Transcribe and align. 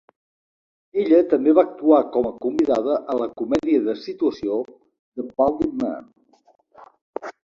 Ella 1.01 1.17
també 1.33 1.51
va 1.57 1.63
actuar 1.71 1.99
com 2.15 2.29
a 2.29 2.31
convidada 2.45 2.95
a 3.15 3.19
la 3.23 3.27
comèdia 3.43 3.83
de 3.89 3.95
situació 4.07 4.57
"The 4.71 5.27
Baldy 5.37 5.69
Man". 5.83 6.09